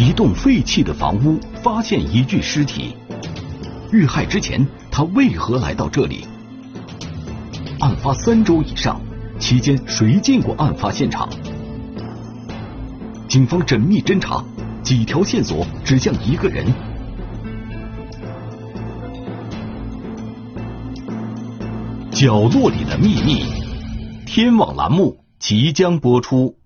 [0.00, 2.96] 一栋废弃的房屋发现一具尸体。
[3.92, 6.26] 遇害之前，他为何来到这里？
[7.80, 8.98] 案发三周以上，
[9.38, 11.28] 期间谁进过案发现场？
[13.28, 14.42] 警方缜密侦查，
[14.82, 16.64] 几条线索指向一个人。
[22.10, 23.44] 角落里的秘密，
[24.24, 26.56] 天网栏目即将播出。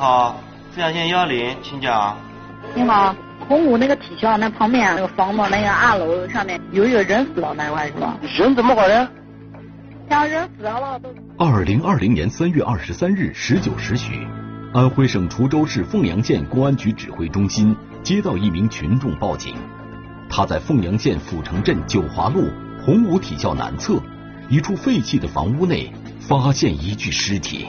[0.00, 0.34] 好，
[0.74, 2.16] 阜阳县幺零，请讲。
[2.74, 3.14] 你好，
[3.46, 8.16] 洪武那个体校那旁边那个房子那个二楼上面有一个人死了，那块是吧？
[8.22, 9.06] 人怎么回的？
[10.08, 11.10] 像人死了都。
[11.36, 14.26] 二零二零年三月二十三日十九时许，
[14.72, 19.54] 安徽省滁州市凤阳县公安局指挥中心接到一名群众报警，
[20.30, 22.48] 他在凤阳县阜城镇九华路
[22.86, 24.00] 洪武体校南侧
[24.48, 27.68] 一处废弃的房屋内发现一具尸体。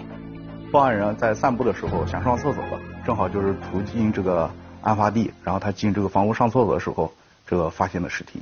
[0.71, 4.49] 报案人在散步的时候想上厕所了，正好就是途经这个
[4.81, 7.11] 案发地，然后他进这个房屋上厕所的时候，
[7.45, 8.41] 这个发现的尸体。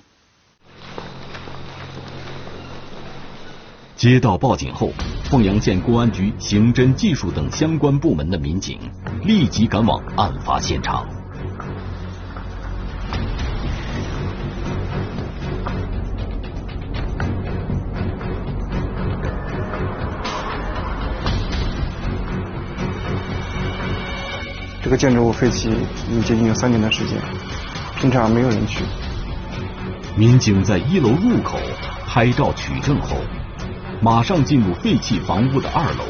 [3.96, 4.92] 接到报警后，
[5.24, 8.80] 凤阳县公安局刑侦技术等相关部门的民警
[9.24, 11.19] 立即赶往案发现场。
[24.90, 27.22] 这个建筑物废弃已经接近有三年的时间，
[28.00, 28.84] 平常没有人去。
[30.18, 31.60] 民警在一楼入口
[32.08, 33.16] 拍照取证后，
[34.02, 36.06] 马上进入废弃房屋的二楼，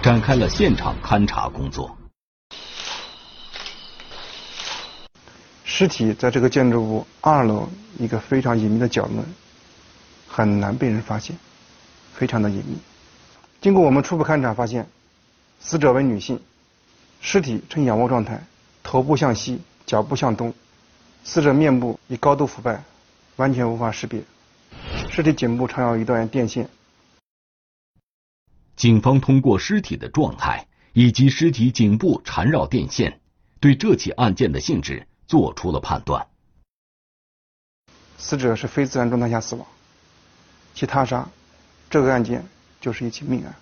[0.00, 1.98] 展开了现场勘查工作。
[5.64, 7.68] 尸体在这个建筑物二楼
[7.98, 9.24] 一个非常隐秘的角落，
[10.28, 11.36] 很难被人发现，
[12.14, 12.78] 非常的隐秘。
[13.60, 14.88] 经过我们初步勘查发现，
[15.58, 16.40] 死者为女性。
[17.20, 18.42] 尸体呈仰卧状态，
[18.82, 20.54] 头部向西，脚部向东，
[21.22, 22.82] 死者面部已高度腐败，
[23.36, 24.22] 完全无法识别。
[25.10, 26.68] 尸体颈部缠绕一段电线。
[28.74, 33.20] 警方通过尸体的状态以及尸体颈部缠绕电线，
[33.60, 36.26] 对这起案件的性质做出了判断。
[38.16, 39.66] 死者是非自然状态下死亡，
[40.74, 41.28] 其他杀，
[41.90, 42.46] 这个案件
[42.80, 43.54] 就是一起命案。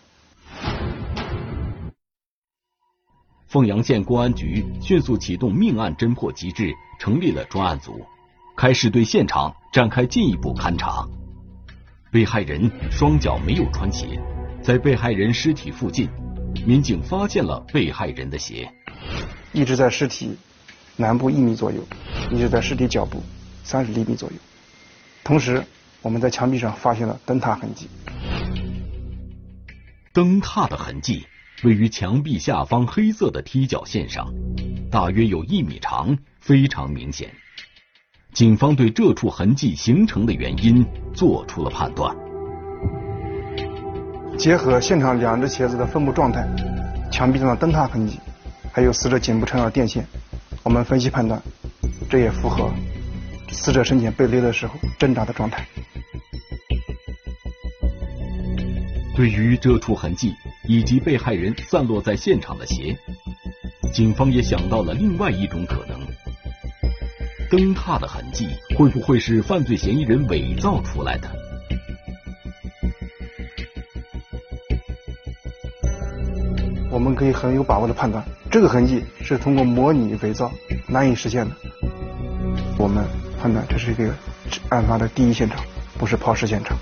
[3.48, 8.04] 凤阳县公安局迅速启动命案侦破机制，成立了专案组，
[8.54, 11.02] 开始对现场展开进一步勘查。
[12.12, 14.20] 被害人双脚没有穿鞋，
[14.62, 16.10] 在被害人尸体附近，
[16.66, 18.70] 民警发现了被害人的鞋，
[19.54, 20.36] 一直在尸体
[20.96, 21.82] 南部一米左右，
[22.30, 23.22] 一直在尸体脚部
[23.64, 24.36] 三十厘米左右。
[25.24, 25.64] 同时，
[26.02, 27.88] 我们在墙壁上发现了灯塔痕迹。
[30.12, 31.26] 灯塔的痕迹。
[31.64, 34.32] 位于墙壁下方黑色的踢脚线上，
[34.92, 37.28] 大约有一米长，非常明显。
[38.32, 42.14] 警方对这处痕迹形成的原因做出了判断。
[44.38, 46.46] 结合现场两只鞋子的分布状态、
[47.10, 48.20] 墙壁上的灯塔痕迹，
[48.72, 50.06] 还有死者颈部缠绕电线，
[50.62, 51.42] 我们分析判断，
[52.08, 52.72] 这也符合
[53.50, 55.66] 死者生前被勒的时候挣扎的状态。
[59.16, 60.32] 对于这处痕迹。
[60.68, 62.94] 以及被害人散落在现场的鞋，
[63.90, 65.98] 警方也想到了另外一种可能：
[67.50, 68.46] 灯塔的痕迹
[68.76, 71.30] 会不会是犯罪嫌疑人伪造出来的？
[76.90, 80.52] 我们可以很有把握的判断，这个痕迹是通过模拟伪造
[80.86, 81.56] 难以实现的。
[82.76, 83.02] 我们
[83.40, 84.14] 判断这是一个
[84.68, 85.64] 案发的第一现场，
[85.96, 86.76] 不是抛尸现场。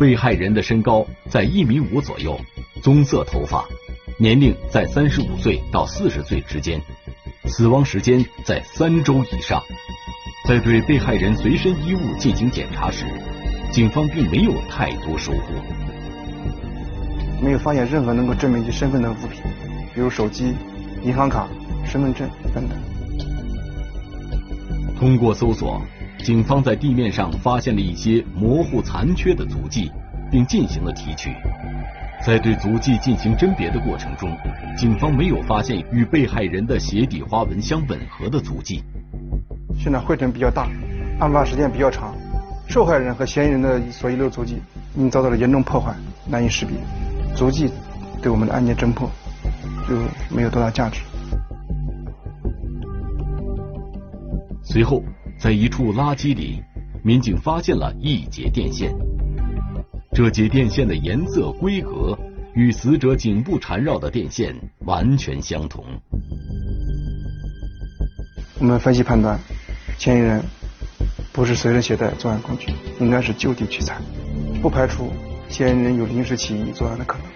[0.00, 2.40] 被害人的身高在一米五左右，
[2.82, 3.66] 棕色头发，
[4.18, 6.80] 年龄在三十五岁到四十岁之间，
[7.44, 9.62] 死亡时间在三周以上。
[10.48, 13.04] 在对被害人随身衣物进行检查时，
[13.70, 15.54] 警方并没有太多收获，
[17.42, 19.42] 没有发现任何能够证明其身份的物品，
[19.94, 20.54] 比如手机、
[21.04, 21.46] 银行卡、
[21.84, 22.78] 身份证等等。
[24.98, 25.78] 通过搜索。
[26.22, 29.90] 警方在地面上发现了一些模糊残缺的足迹，
[30.30, 31.34] 并进行了提取。
[32.24, 34.30] 在对足迹进行甄别的过程中，
[34.76, 38.82] 警方没有发现与被害人的鞋底花纹相吻合的足迹。
[39.78, 40.68] 现场灰尘比较大，
[41.18, 42.14] 案发时间比较长，
[42.68, 44.56] 受害人和嫌疑人的所遗留足迹
[44.94, 45.94] 已经遭到了严重破坏，
[46.28, 46.76] 难以识别。
[47.34, 47.70] 足迹
[48.20, 49.10] 对我们的案件侦破
[49.88, 49.96] 就
[50.34, 51.00] 没有多大价值。
[54.62, 55.02] 随后，
[55.40, 56.62] 在一处垃圾里，
[57.02, 58.94] 民警发现了一节电线。
[60.12, 62.18] 这节电线的颜色、规格
[62.52, 65.82] 与死者颈部缠绕的电线完全相同。
[68.58, 69.40] 我们分析判断，
[69.96, 70.44] 嫌疑人
[71.32, 72.70] 不是随身携带作案工具，
[73.00, 73.96] 应该是就地取材，
[74.60, 75.10] 不排除
[75.48, 77.26] 嫌疑人有临时起意作案的可能。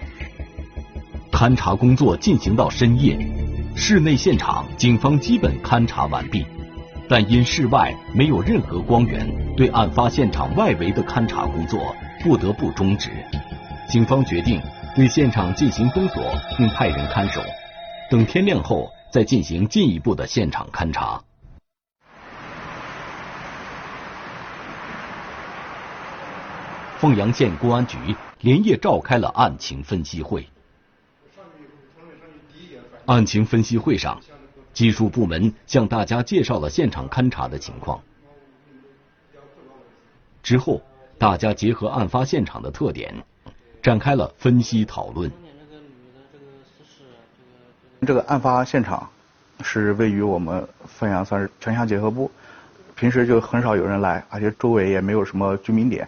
[1.31, 3.17] 勘查工作进行到深夜，
[3.75, 6.45] 室内现场警方基本勘查完毕，
[7.07, 11.95] 但因室外没有任何光源，对案发现场外围的勘查工作。
[12.23, 13.11] 不得不终止，
[13.87, 14.59] 警方决定
[14.95, 16.23] 对现场进行封锁，
[16.57, 17.39] 并派人看守，
[18.09, 21.21] 等天亮后再进行进一步的现场勘查。
[26.97, 27.97] 凤阳县公安局
[28.39, 30.47] 连夜召开了案情分析会。
[33.05, 34.19] 案情分析会上，
[34.75, 38.03] 技术部门向大家介绍了现场勘查的情况。
[40.43, 40.83] 之后。
[41.17, 43.23] 大家结合案发现场的特点，
[43.81, 45.31] 展开了分析讨论。
[48.05, 49.09] 这个案发现场
[49.61, 52.29] 是位于我们凤阳算是城乡结合部，
[52.97, 56.05] 平时就很少有人来，而且周围也没有什么居民点，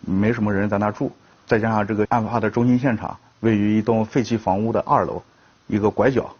[0.00, 1.10] 没什么人在那住。
[1.44, 5.20] 再加上这个案发的中心现场位于一栋废弃房屋的二楼
[5.66, 6.32] 一个拐角，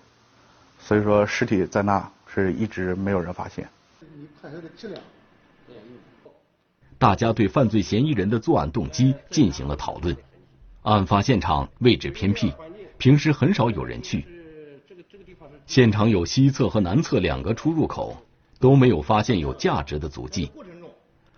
[0.86, 3.66] 所以说尸体在那是一直没有人发现。
[4.14, 5.02] 你判的质量。
[6.98, 10.14] 大家对犯罪嫌疑人的作案动机进行了讨论。
[10.82, 12.52] 案发现场位置偏僻，
[12.98, 14.26] 平时很少有人去。
[15.66, 18.14] 现场有西侧和南侧两个出入口，
[18.60, 20.52] 都没有发现有价值的足迹。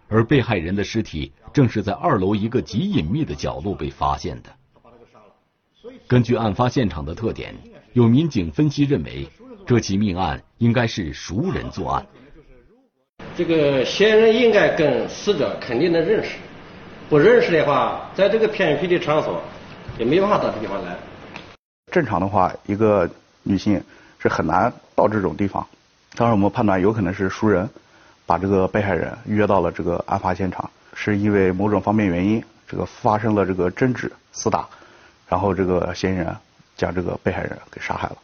[0.09, 4.51] 而被害人的尸体正是在二楼一个极隐秘的角落被发现的。
[6.09, 7.55] 根据案发现场的特点，
[7.97, 9.27] 有民警分析认为，
[9.67, 12.07] 这起命案应该是熟人作案。
[13.35, 16.33] 这个嫌疑人应该跟死者肯定能认识，
[17.09, 19.41] 不认识的话，在这个偏僻的场所
[19.99, 20.95] 也没办法到这地方来。
[21.91, 23.09] 正常的话，一个
[23.43, 23.83] 女性
[24.19, 25.67] 是很难到这种地方。
[26.17, 27.67] 当时，我们判断有可能是熟人
[28.27, 34.69] 把这个被害人约到了这个案发现场，是因为某种方面原因，这个发生了这个争执、厮打，
[35.27, 36.37] 然后这个嫌疑人
[36.77, 38.17] 将这个被害人给杀害了。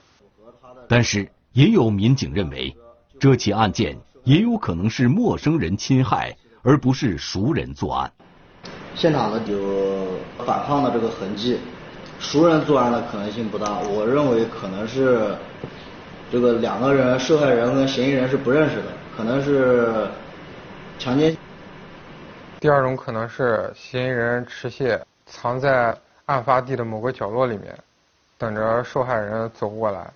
[0.89, 2.77] 但是，也有民警认为，
[3.19, 3.99] 这起案件。
[4.25, 8.09] 也有可能是陌生人侵害，而不是熟人作案。
[8.95, 11.59] 现场呢有反抗的这个痕迹，
[12.21, 13.81] 熟人作案的可能性不大。
[13.81, 15.35] 我认为可能是
[16.31, 18.85] 这个两个人，受害人跟嫌疑人是不认识的，
[19.17, 20.07] 可能是
[21.01, 21.37] 强奸。
[22.61, 27.77] 第二种可能是嫌疑人持械藏在案发地的某个角落里面，
[28.43, 30.13] 等着受害人走过来。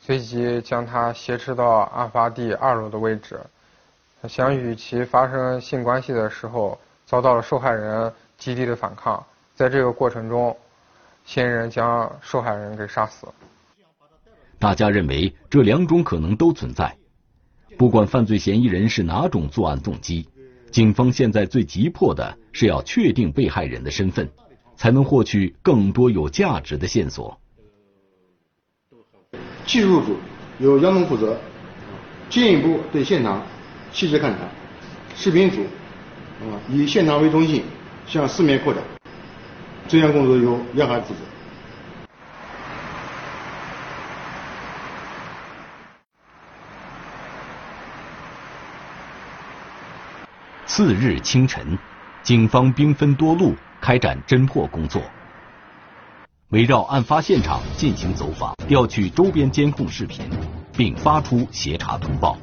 [0.00, 3.38] 随即将他挟持到案发地二楼的位置，
[4.26, 9.22] 想与其发生性关系的时候，遭到了受害人极力的反抗。
[9.54, 10.56] 在这个过程中，
[11.26, 13.26] 嫌疑人将受害人给杀死。
[14.58, 16.96] 大家认为这两种可能都存在。
[17.76, 20.26] 不管犯罪嫌疑人是哪种作案动机，
[20.70, 24.26] 警方现在最急迫的是要确定被害人的身份，
[24.76, 27.38] 才能获取更多有价值的线索。
[29.66, 30.16] 技术组
[30.58, 31.36] 由杨总负责，
[32.30, 33.42] 进一步对现场
[33.92, 34.38] 细致勘查。
[35.16, 35.62] 视频组
[36.40, 37.64] 啊以现场为中心
[38.06, 38.82] 向四面扩展。
[39.88, 41.20] 这项工作由杨海负责。
[50.66, 51.78] 次日清晨，
[52.22, 55.02] 警方兵分多路开展侦破工作。
[56.50, 60.24] 围绕案发现场进行走访，调取周边监控视频，
[60.76, 62.38] 并发出协查通报，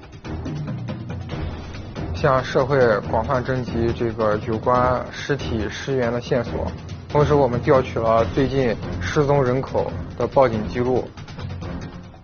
[2.14, 2.78] 向社会
[3.10, 6.70] 广泛征集这个有关尸体尸源的线索。
[7.08, 11.08] 同时，我们调取了最近失踪人口的报警记录。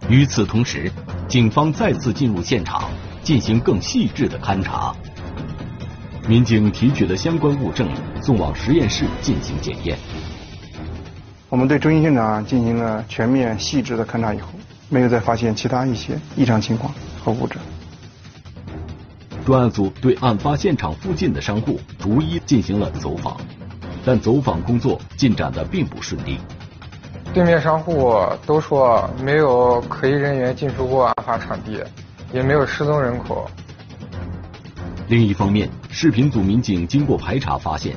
[0.09, 0.91] 与此同时，
[1.29, 2.89] 警方再次进入现场，
[3.23, 4.93] 进行更细致的勘查。
[6.27, 7.87] 民警提取的相关物证
[8.21, 9.97] 送往实验室进行检验。
[11.49, 14.49] 我们对中心现场进行了全面细致的勘查以后，
[14.87, 17.57] 没有再发现其他一些异常情况和物证。
[19.43, 23.35] 专案组对案发现场附近的商户逐一进行了走访，
[24.05, 26.37] 但走访工作进展的并不顺利。
[27.33, 28.15] 对面商户
[28.45, 31.83] 都说没有可疑人员进出过案发场地，
[32.31, 33.49] 也没有失踪人口。
[35.07, 37.95] 另一方面，视频组民警经过排查发现，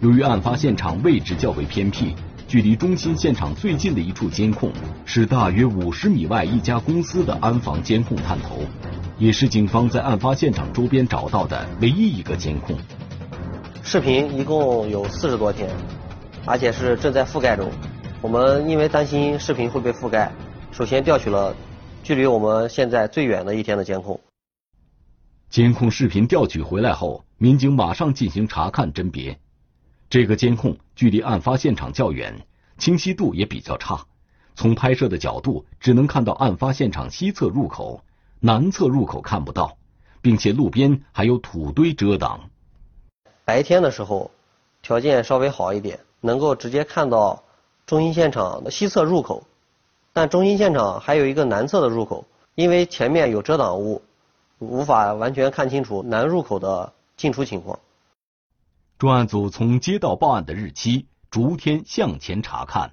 [0.00, 2.16] 由于案发现场位置较为偏僻，
[2.54, 4.70] 距离中心现场最近的一处监控
[5.04, 8.60] 是大约五十米外一家公司的安防监控探头，
[9.18, 12.78] 也是警方在案发现场周边找到的唯一一个监控。
[13.82, 15.68] 视频一共有四十多天，
[16.46, 17.68] 而且是正在覆盖中。
[18.22, 20.30] 我们因为担心视频会被覆盖，
[20.70, 21.52] 首先调取了
[22.04, 24.20] 距离我们现在最远的一天的监控。
[25.50, 29.36] 监控视频调取回来后，民警马上进行查看甄别。
[30.10, 32.46] 这个监控距离案发现场较远，
[32.78, 34.06] 清晰度也比较差。
[34.54, 38.02] 从拍摄的角度，只能看到案发现场西侧入口，
[38.40, 39.76] 南侧入口看不到，
[40.22, 42.50] 并且路边还有土堆遮挡。
[43.44, 44.30] 白天的时候，
[44.82, 47.42] 条件稍微好一点，能够直接看到
[47.86, 49.42] 中心现场的西侧入口。
[50.12, 54.02] 但中心现场还有一个南侧的入口，因为前面有遮挡物。
[54.60, 57.78] 无法完全看清楚南入口的进出情况。
[58.96, 62.92] 专案组从接到报案的日期逐天向前查看，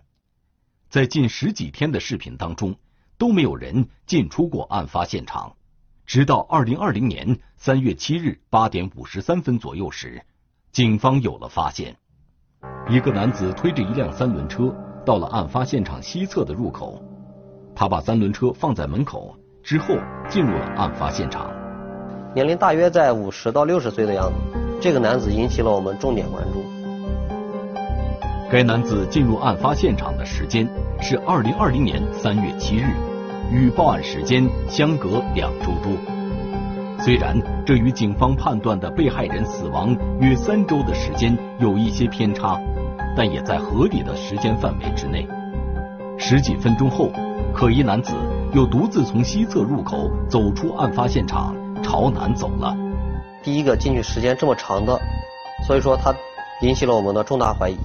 [0.90, 2.76] 在近十几天的视频当中
[3.20, 5.56] 都没有人进出过案发现场。
[6.08, 10.24] 直到二零二零年三月七日八点五十三分左右时，
[10.72, 11.96] 警方有了发现：
[12.90, 17.02] 一个男子推着一辆三轮车到了案发现场西侧的入口，
[17.76, 19.38] 他把三轮车放在门口。
[19.64, 19.96] 之后
[20.28, 21.54] 进入了案发现场，
[22.34, 24.61] 年龄大约在五十到六十岁的样子。
[24.82, 26.64] 这个男子引起了我们重点关注。
[28.52, 30.68] 该男子进入案发现场的时间
[31.00, 32.88] 是二零二零年三月七日，
[33.52, 35.94] 与报案时间相隔两周多。
[37.00, 42.60] 虽然这与警方判断的被害人死亡约三周的时间有一些偏差，
[43.16, 45.28] 但也在合理的时间范围之内。
[46.18, 47.12] 十几分钟后，
[47.54, 48.14] 可疑男子。
[48.54, 52.76] 又独自从西侧入口走出案发现场，朝南走了。
[53.44, 55.00] 第一个进去时间这么长的，
[55.66, 56.14] 所以说他
[56.62, 57.78] 引起了我们的重大怀疑。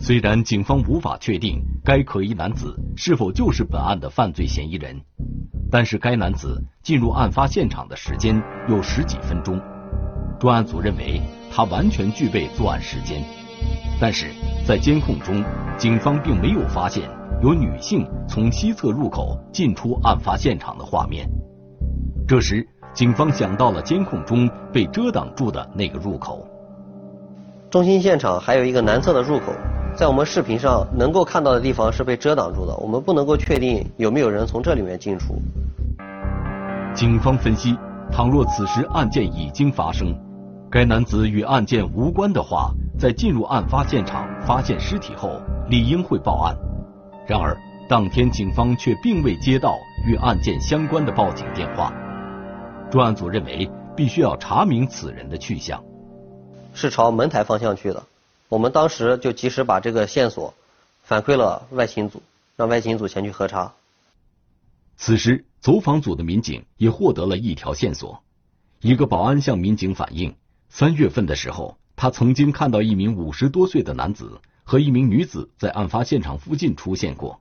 [0.00, 5.00] 虽然警方无法确定该可疑男子是否就是本案的犯罪嫌疑人，
[5.70, 9.60] 但是该男子进入案发现场的时间有十几分钟，
[10.38, 11.20] 专案组认为
[11.50, 13.22] 他完全具备作案时间。
[14.00, 14.30] 但是
[14.66, 15.44] 在监控中，
[15.76, 17.08] 警方并没有发现。
[17.40, 21.28] 有女性从西侧入口进出案发现场的画面。
[22.26, 22.66] 这时，
[22.98, 26.44] 警方想到了监控中被遮挡住的那个入口。
[27.70, 29.52] 中心现场还有一个南侧的入口，
[29.96, 35.40] 在我们视频上能够看到的地方是被遮挡住的，我们不能够确定有没有人从这里面进出。
[36.92, 37.78] 警方分析，
[38.10, 40.12] 倘若此时案件已经发生，
[40.68, 46.56] 该男子与案件无关的话，在进入案发现场发现尸体后，理应会报案。
[47.28, 47.56] 然而，
[47.88, 51.92] 当天警方却并未接到与案件相关的报警电话。
[52.90, 55.84] 专案组认为，必须要查明此人的去向。
[56.72, 58.04] 是朝门台方向去的。
[58.48, 60.54] 我们当时就及时把这个线索
[61.02, 62.22] 反馈了外勤组，
[62.56, 63.74] 让外勤组前去核查。
[64.96, 68.22] 此时，走访组的民警也获得了一条线索：
[68.80, 70.34] 一个保安向民警反映，
[70.68, 74.40] 三月份的时候，他曾经看到一名五十多岁的男子。
[74.70, 77.40] 和一名女子在案发现场附近出现过，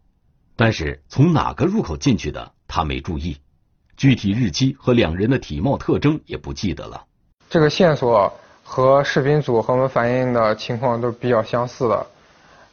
[0.55, 3.35] 但是从哪个入口进去的他没注意，
[3.97, 7.03] 具体日期和两人的体貌特征也不记得了。
[7.49, 8.31] 这个线索
[8.63, 12.05] 和视频组和我们反映的情况都比较相似的，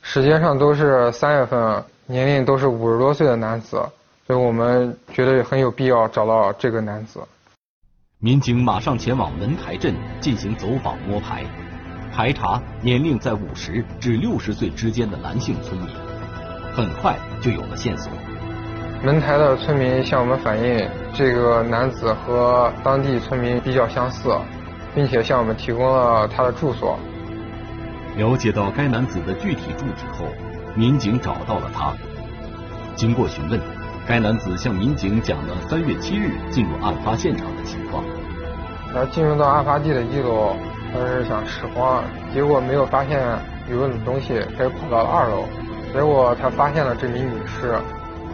[0.03, 3.83] 时间上都是三月份，年龄都是五十多岁的男子，
[4.27, 7.21] 所以我们觉得很有必要找到这个男子。
[8.19, 11.45] 民警马上前往门台镇进行走访摸排。
[12.13, 15.89] 排查年龄在五十至六十岁之间的男性村民，
[16.73, 18.13] 很快就有了线索。
[19.05, 24.35] 门台的村民向我们反映，这个男子和当地村民比较相似，
[24.95, 26.99] 并且向我们提供了他的住所。
[28.17, 30.25] 了解到该男子的具体住址后，
[30.75, 31.93] 民警找到了他。
[32.97, 33.61] 经过询问，
[34.07, 38.03] 该男子向民警讲了三月七日进入案发现场的情况。
[38.95, 40.57] 他进入到案发地的一楼。
[40.95, 43.21] 他是想拾荒，结果没有发现
[43.69, 45.45] 有用的东西，他又跑到了二楼，
[45.93, 47.75] 结果他发现了这名女尸，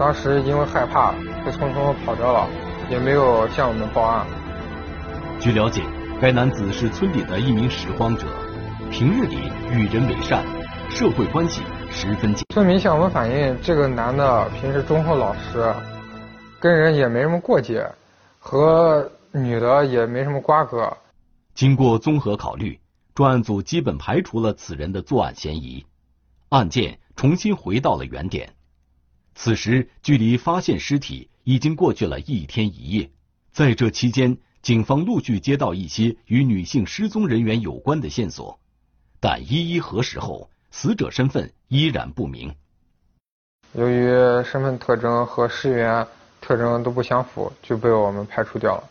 [0.00, 1.12] 当时因为害怕，
[1.45, 2.49] 就匆匆跑掉了，
[2.88, 4.26] 也没有向我们报案。
[5.38, 5.83] 据了解，
[6.19, 8.26] 该男子是村里的一名拾荒者，
[8.90, 9.37] 平日里
[9.71, 10.42] 与人为善，
[10.88, 12.47] 社会关系十分紧。
[12.49, 15.71] 村民向我们反映，这个男的平时忠厚老实，
[16.59, 17.87] 跟人也没什么过节，
[18.38, 20.97] 和女的也没什么瓜葛。
[21.54, 22.80] 经过综合考虑，
[23.14, 25.85] 专案组基本排除了此人的作案嫌疑，
[26.49, 28.54] 案件重新回到了原点。
[29.43, 33.11] 此时距离发现尸体已经过去了一天一夜，
[33.51, 38.61] 在这期间，警方陆续接到一些与女性失踪人员有关的线索，
[39.19, 42.55] 但一一核实后，死者身份依然不明。
[43.73, 44.11] 由于
[44.45, 46.07] 身份特征和尸源
[46.43, 48.85] 特征都不相符，就被我们排除掉了。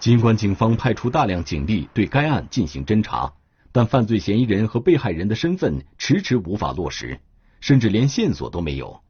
[0.00, 3.32] 尽管警方派出大量警力对该案进行侦查，
[3.76, 7.20] 但犯罪嫌疑人和被害人的身份迟迟无法落实，
[7.60, 9.02] 甚至连线索都没有。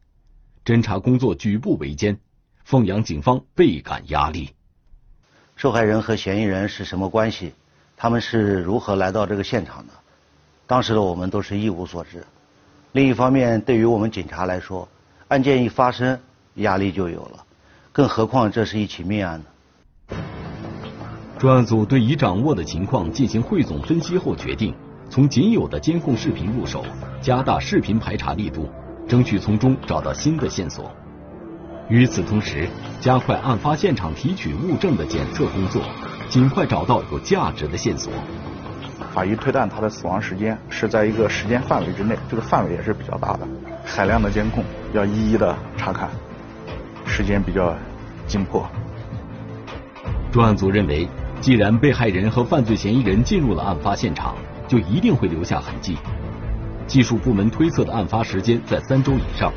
[0.64, 2.18] 侦查工作举步维艰，
[2.64, 4.50] 凤阳警方倍感压力。
[5.54, 7.54] 受害人和嫌疑人是什么关系？
[7.96, 9.92] 他们是如何来到这个现场的？
[10.66, 12.26] 当时的我们都是一无所知。
[12.90, 14.88] 另一方面，对于我们警察来说，
[15.28, 16.18] 案件一发生，
[16.54, 17.46] 压力就有了，
[17.92, 19.46] 更何况这是一起命案呢？
[21.38, 24.75] 专案组对已掌握的情况进行汇总分析后，决定
[25.11, 26.85] 从仅有的监控视频入手，
[27.21, 28.69] 加大视频排查力度，
[29.07, 30.90] 争取从中找到新的线索。
[31.88, 32.69] 与此同时，
[33.00, 35.83] 加快案发现场提取物证的检测工作。
[36.28, 38.12] 尽快找到有价值的线索。
[39.12, 43.47] 法医推断他的死亡时间是在一个时间范围之内，这个范围也是比较大的。
[43.85, 46.11] 海量的监控要一一的查看，
[47.07, 47.76] 时间比较
[48.26, 48.66] 紧迫。
[50.33, 51.09] 专案组认为，
[51.40, 55.97] 既然被害人和犯罪嫌疑人进入了案发现场，就一定会留下痕迹。
[56.87, 59.52] 技术部门推测的案发时间在三周以上，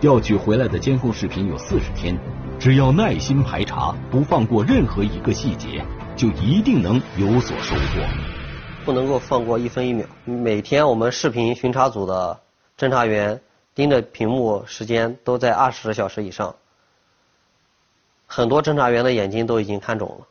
[0.00, 2.16] 调取回来的监控视频有四十天，
[2.58, 5.84] 只要耐心排查，不放过任何一个细节。
[6.14, 8.06] 就一定能有所收获，
[8.84, 10.06] 不能够放过一分一秒。
[10.26, 12.38] 每天我们视频巡查组的
[12.78, 13.40] 侦查员
[13.74, 16.54] 盯着屏幕时间都在二十小时以上，
[18.26, 20.26] 很多侦查员的眼睛都已经看肿了。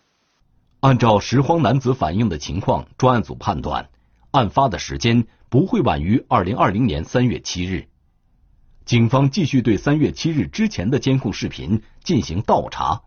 [0.81, 3.87] 按照拾荒男子反映的情况，专案组判断，
[4.31, 7.87] 案发的时间不会晚于二零二零年三月七日。
[8.83, 13.03] 警方继续对三月七日之前的监控视频进行倒查。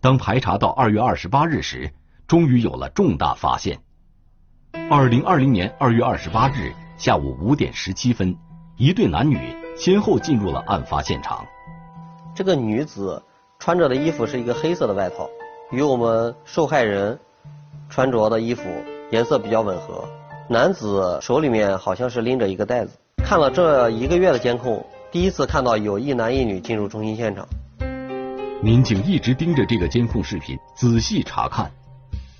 [0.00, 1.92] 当排查到二月二十八日时，
[2.26, 3.78] 终于有了重大发现。
[4.90, 8.36] 二零二零年二月二十八日下午五点十七分，
[8.76, 9.38] 一对男女
[9.76, 11.46] 先后进入了案发现场。
[12.34, 13.22] 这个女子
[13.60, 15.28] 穿着的衣服是一个黑色的外套，
[15.70, 17.18] 与我们受害人
[17.90, 18.62] 穿着的衣服
[19.10, 20.08] 颜色比较吻合。
[20.48, 22.98] 男子手里面好像是拎着一个袋子。
[23.22, 27.46] 看了这一个月的监控，第一次看到有一男一女进入中心现场。
[28.62, 31.70] 民警一直盯着这个监控视频仔细查看，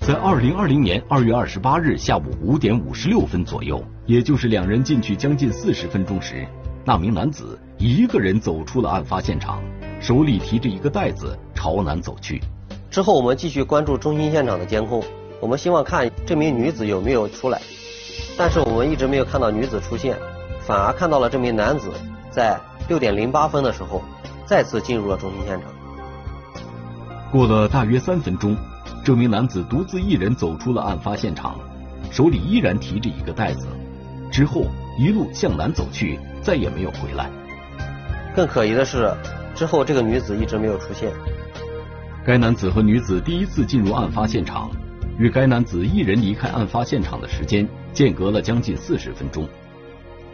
[0.01, 6.49] 在二零二零年二月二十八日下午五点五十六分左右，也就是两人进去将近四十分钟时，
[6.83, 9.63] 那名男子一个人走出了案发现场，
[10.01, 12.41] 手里提着一个袋子朝南走去。
[12.91, 15.03] 之后我们继续关注中心现场的监控，
[15.41, 17.61] 我们希望看这名女子有没有出来，
[18.37, 20.17] 但是我们一直没有看到女子出现，
[20.67, 21.91] 反而看到了这名男子
[22.31, 24.03] 在六点零八分的时候
[24.47, 25.71] 再次进入了中心现场。
[27.31, 28.57] 过了大约三分钟，
[29.05, 31.61] 这名男子独自一人走出了案发现场，
[32.11, 33.67] 手里依然提着一个袋子，
[34.33, 34.65] 之后
[34.99, 37.31] 一路向南走去，再也没有回来。
[38.35, 39.13] 更可疑的是，
[39.55, 41.13] 之后这个女子一直没有出现。
[42.29, 44.71] 该男子和女子第一次进入案发现场，
[45.19, 49.49] 与该男子一人离开案发现场的时间间隔了将近四十分钟。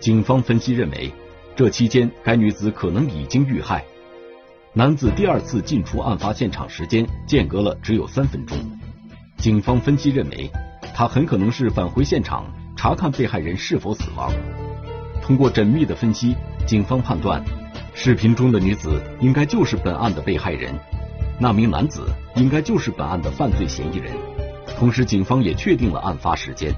[0.00, 1.12] 警方分析认为，
[1.54, 3.84] 这期间该女子可能已经遇害。
[4.72, 8.58] 男子第二次进出案发现场时间间隔了只有三分钟，
[9.36, 10.50] 警方分析认为，
[10.96, 14.32] 他很可能是返回现场查看被害人是否死亡。
[15.22, 16.34] 通过缜密的分析，
[16.66, 17.40] 警方判断，
[17.94, 20.74] 视频中的女子应该就是本案的被害人，
[21.38, 24.12] 那名男子应该就是本案的犯罪嫌疑人。
[24.78, 26.74] 同时，警方也确定了案发时间。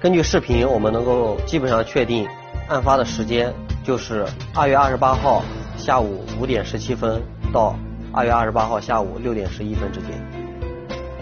[0.00, 2.26] 根据视频，我们能够基本上确定，
[2.68, 3.52] 案发的时间
[3.84, 5.42] 就是二月二十八号。
[5.78, 7.20] 下午五点十七分
[7.52, 7.74] 到
[8.12, 10.10] 二月二十八号下午六点十一分之间，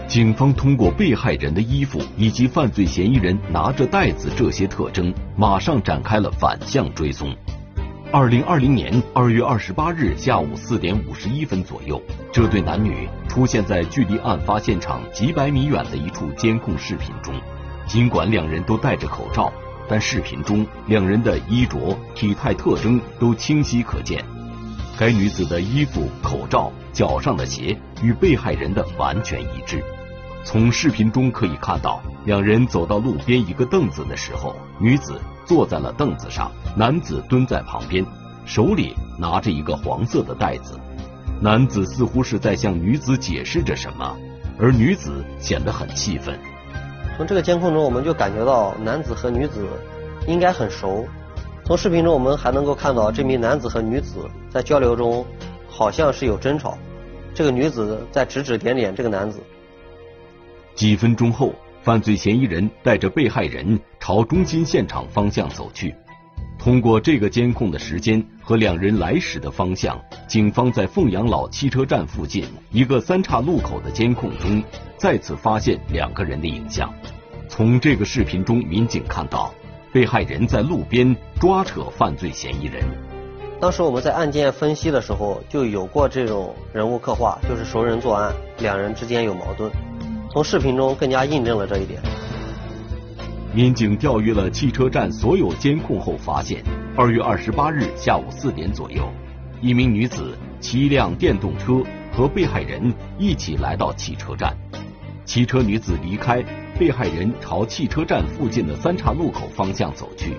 [0.07, 7.35] 警方通过被害人的衣服以及犯罪嫌疑人拿着袋子这些特征，马上展开了反向追踪。
[8.13, 17.33] 二零二零年二月二十八日下午四点五十一分左右，这对男女出现在距离案发现场几百米远的一处监控视频中。
[17.87, 19.49] 尽管两人都戴着口罩，
[19.87, 24.21] 但视频中两人的衣着、体态特征都清晰可见。
[24.99, 29.81] 该女子的衣服、口罩、脚上的鞋与被害人的完全一致。
[30.43, 35.13] 从视频中可以看到，两人走到路边一个凳子的时候，女子
[35.45, 38.05] 坐在了凳子上，男子蹲在旁边，
[38.45, 40.79] 手里拿着一个黄色的袋子。
[41.41, 44.15] 男子似乎是在向女子解释着什么，
[44.59, 46.39] 而女子显得很气愤。
[47.17, 49.67] 从这个监控中，我们就感觉到男子和女子
[50.27, 51.05] 应该很熟。
[51.65, 55.25] 从视频中，我们还能够看到这名男子和女子在交流中
[55.67, 56.77] 好像是有争吵。
[57.33, 59.39] 这个女子在指指点点这个男子。
[60.75, 65.95] 几分钟后，犯罪嫌疑人带着被害人朝中心现场方向走去。
[66.59, 74.63] 通过这个监控的时间和两人来时的方向，警方在凤阳老汽车站附近一个三岔路口的监控中
[74.95, 76.93] 再次发现两个人的影像。
[77.49, 79.51] 从这个视频中，民警看到
[79.91, 82.83] 被害人在路边抓扯犯罪嫌疑人。
[83.59, 89.71] 当时我们在案件分析的时候就有过这种人物刻画，就是熟人作案，两人之间有矛盾。
[90.33, 92.01] 从视频中更加印证了这一点。
[93.53, 96.63] 民警调阅了汽车站所有监控后发现，
[96.95, 99.11] 二月二十八日下午四点左右，
[99.61, 104.55] 一名女子骑一辆电动车和被害人一起来到汽车站。
[105.25, 106.41] 骑车女子离开，
[106.79, 110.37] 被害人朝汽车站附近的三岔路口方向走去。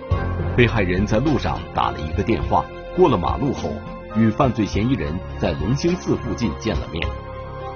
[0.56, 2.64] 被害人在路上打了一个电话，
[2.96, 3.68] 过了马路后，
[4.16, 7.06] 与犯罪嫌疑人在龙兴寺附近见了面。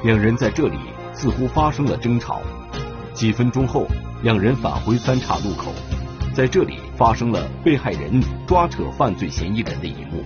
[0.03, 0.79] 两人在这里
[1.17, 2.41] 似乎发生了争吵。
[3.13, 3.87] 几分钟后。
[4.23, 5.71] 两人返回三岔路口，
[6.35, 10.25] 在这里发生了被害人抓扯犯罪嫌疑人的一幕。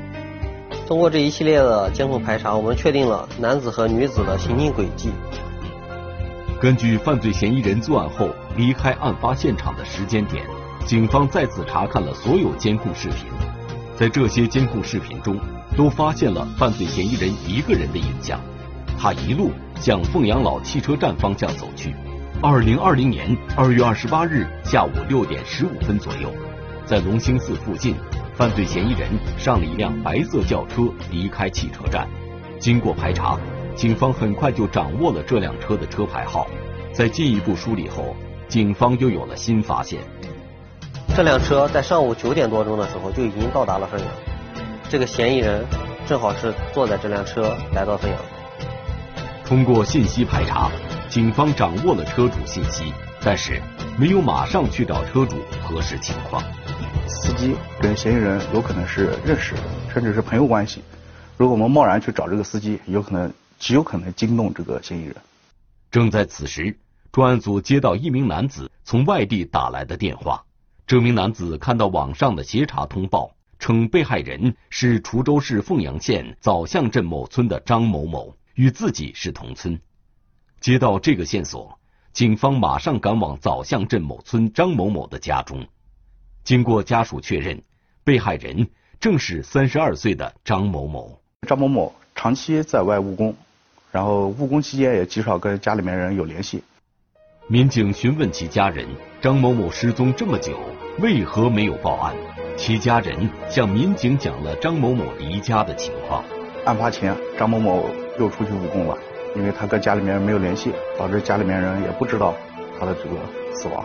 [0.86, 5.10] 通过这一系列的监控排查，我们确定了男子和女子的行进轨迹。
[6.60, 10.46] 根据犯罪嫌疑人作案后离开案发现场的时间点，
[10.86, 13.26] 警方再次查看了所有监控视频。
[13.96, 15.36] 在这些监控视频中，
[15.76, 18.40] 都发现了犯罪嫌疑人一个人的影像，
[18.96, 19.50] 他一路
[19.80, 21.94] 向凤阳老汽车站方向走去。
[22.42, 26.30] 二零二零年二月二十八日下午六点十五分左右，
[26.84, 27.94] 在龙兴寺附近，
[28.34, 32.06] 犯罪嫌疑人上了一辆白色轿车离开汽车站。
[32.58, 33.38] 经过排查，
[33.74, 36.46] 警方很快就掌握了这辆车的车牌号。
[36.92, 38.14] 在进一步梳理后，
[38.48, 40.00] 警方又有了新发现。
[41.16, 44.08] 这辆车在上午九点多钟的时候就已经到达了凤阳，
[44.88, 45.64] 这个嫌疑人
[46.06, 48.18] 正好是坐在这辆车来到凤阳。
[49.50, 50.70] 通过信息排查。
[51.08, 52.84] 警方掌握了车主信息，
[53.20, 53.60] 但是
[53.98, 56.40] 没有马上去找车主核实情况。
[57.08, 59.56] 司机跟嫌疑人有可能是认识，
[59.92, 60.84] 甚至是朋友关系。
[61.36, 65.16] 如果我们贸然去找这个司机，有可能极有可能惊动这个嫌疑人。
[65.90, 66.78] 正在此时，
[67.10, 70.40] 专案组接到一名男子从外地打来的电话。
[70.86, 79.80] 这名男子看到网上的协查通报，称被害人是滁州市凤阳县枣巷镇某村的张某某，与自己是同村。
[80.60, 81.78] 接到这个线索，
[82.12, 85.66] 警方马上赶往枣巷镇某村张某某的家中。
[86.44, 87.62] 经过家属确认，
[88.04, 88.68] 被害人
[89.00, 91.18] 正是三十二岁的张某某。
[91.48, 93.34] 张某某长期在外务工，
[93.90, 96.62] 然后务工期间也极少跟家里面人有联系。
[97.46, 98.86] 民警询问其家人，
[99.22, 100.60] 张某某失踪这么久，
[100.98, 102.14] 为何没有报案？
[102.58, 106.22] 其家人向民警讲了张某某离家的情况。
[106.66, 107.88] 案发前，张某某
[108.20, 108.96] 又出去务工了。
[109.36, 112.34] 因为他跟家里面没有联系，导致家里面人也不知道
[112.78, 113.16] 他的这个
[113.54, 113.84] 死亡。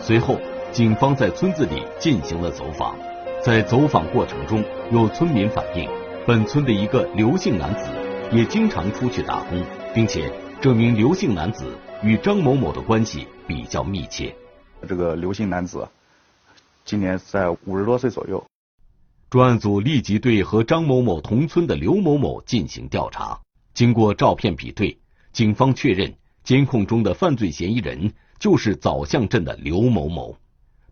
[0.00, 0.36] 随后，
[0.72, 2.96] 警方在村子里进行了走访，
[3.40, 5.88] 在走访过程中，有村民反映，
[6.26, 7.86] 本村的一个刘姓男子
[8.32, 10.28] 也经常出去打工，并且
[10.60, 14.34] 这名刘姓男子与张某某的关系比较密切。
[14.88, 15.86] 这个刘姓男子
[16.84, 18.44] 今年在五十多岁左右。
[19.28, 23.40] 专案组立即对和张某某同村的刘某某进行调查。
[23.74, 24.98] 经过照片比对，
[25.32, 30.36] 警方确认监控中的犯罪嫌疑人就是枣巷镇的刘某某。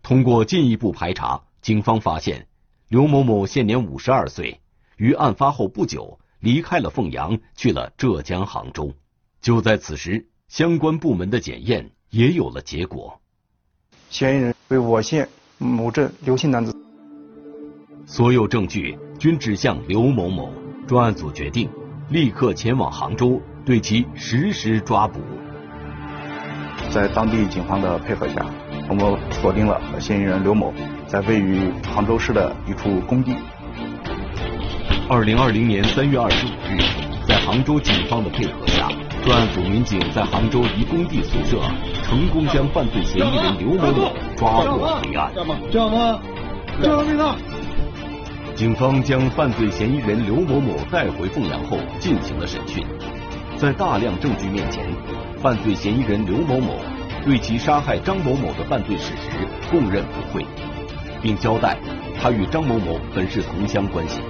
[0.03, 2.47] 通过进一步排查，警方发现
[2.89, 4.59] 刘某某现年五十二岁，
[4.97, 8.93] 于案发后不久离开了凤阳，去了浙江杭州。
[9.41, 13.19] 就在此时，相关部门的检验也有了结果，
[14.09, 16.84] 嫌疑人为我县某镇刘姓男子。
[18.05, 20.51] 所有证据均指向刘某某，
[20.87, 21.67] 专案组决定。
[22.09, 25.19] 立刻前往杭州，对其实施抓捕。
[26.91, 28.45] 在当地警方的配合下，
[28.87, 30.71] 我们锁定了嫌疑人刘某
[31.07, 33.33] 在位于杭州市的一处工地。
[35.09, 36.77] 二零二零年三月二十五日，
[37.27, 38.87] 在杭州警方的配合下，
[39.23, 41.59] 专案组民警在杭州一工地宿舍
[42.03, 45.31] 成功将犯罪嫌疑人刘某某抓获归案。
[45.71, 46.19] 这样吗？
[46.79, 47.54] 这样命令。
[48.55, 52.87] 警方将犯罪嫌疑人刘某某带回凤阳后进行了审讯，
[53.57, 54.85] 在大量证据面前，
[55.41, 56.79] 犯罪嫌疑人刘某某
[57.25, 60.45] 对其杀害张某某的犯罪事实供认不讳，
[61.21, 61.77] 并交代
[62.17, 64.21] 他与张某某本是同乡关系。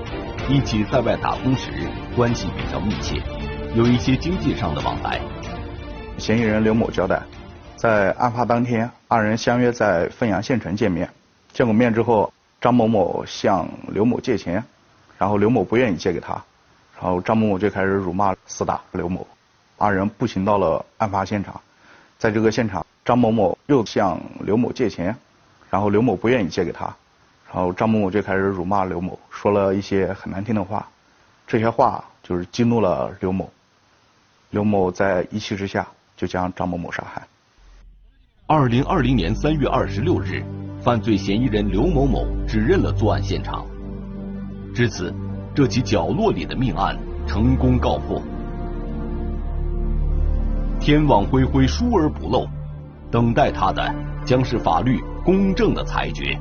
[0.49, 1.69] 一起在外打工时
[2.15, 3.21] 关系比较密切，
[3.75, 5.21] 有一些经济上的往来。
[6.17, 7.21] 嫌疑人刘某交代，
[7.75, 11.07] 在案发当天，二人相约在凤阳县城见面。
[11.53, 14.63] 见过面之后，张某某向刘某借钱，
[15.17, 16.33] 然后刘某不愿意借给他，
[16.99, 19.25] 然后张某某就开始辱骂、厮打刘某。
[19.77, 21.59] 二人步行到了案发现场，
[22.17, 25.15] 在这个现场，张某某又向刘某借钱，
[25.69, 26.85] 然后刘某不愿意借给他，
[27.53, 30.87] 然后张某某就开始辱骂刘某，说了一些很难听的话，
[31.45, 33.51] 这些话就是激怒了刘某，
[34.49, 37.21] 刘某在一气之下就将张某某杀害。
[38.47, 40.41] 二零二零年三月二十六日，
[40.85, 43.65] 犯罪嫌疑人刘某某指认了作案现场，
[44.71, 45.11] 至此，
[45.51, 46.95] 这起角落里的命案
[47.25, 48.21] 成功告破。
[50.79, 52.45] 天网恢恢，疏而不漏，
[53.09, 53.83] 等待他的
[54.23, 56.39] 将是法律公正的裁决。